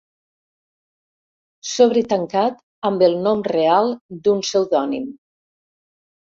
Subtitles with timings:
[1.71, 2.57] Sobre tancat
[2.91, 3.91] amb el nom real
[4.25, 5.07] d'un pseudònim.